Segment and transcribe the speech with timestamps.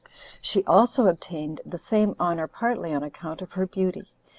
[0.41, 4.09] She also obtained the same honor partly on account of her beauty.